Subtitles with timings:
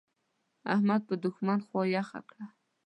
[0.73, 2.45] احمد په دوښمن خوا يخه کړه.